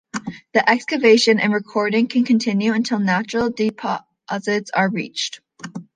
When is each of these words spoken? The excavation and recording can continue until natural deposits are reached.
The 0.55 0.67
excavation 0.67 1.39
and 1.39 1.53
recording 1.53 2.07
can 2.07 2.23
continue 2.25 2.73
until 2.73 2.97
natural 2.97 3.51
deposits 3.51 4.71
are 4.71 4.89
reached. 4.89 5.41